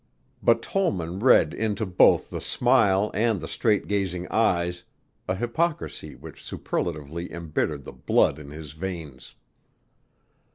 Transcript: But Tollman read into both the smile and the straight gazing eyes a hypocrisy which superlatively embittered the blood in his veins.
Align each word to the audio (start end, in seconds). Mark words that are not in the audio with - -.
But 0.41 0.63
Tollman 0.63 1.19
read 1.19 1.53
into 1.53 1.85
both 1.85 2.31
the 2.31 2.41
smile 2.41 3.11
and 3.13 3.39
the 3.39 3.47
straight 3.47 3.87
gazing 3.87 4.27
eyes 4.29 4.83
a 5.29 5.35
hypocrisy 5.35 6.15
which 6.15 6.43
superlatively 6.43 7.31
embittered 7.31 7.83
the 7.83 7.93
blood 7.93 8.39
in 8.39 8.49
his 8.49 8.71
veins. 8.71 9.35